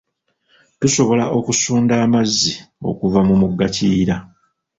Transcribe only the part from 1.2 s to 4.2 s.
okusunda amazzi okuva mu mugga kiyiira.